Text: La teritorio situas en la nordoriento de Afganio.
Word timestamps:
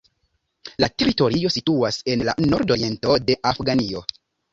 La 0.83 0.87
teritorio 1.01 1.51
situas 1.55 1.99
en 2.13 2.23
la 2.29 2.35
nordoriento 2.53 3.19
de 3.27 3.37
Afganio. 3.51 4.03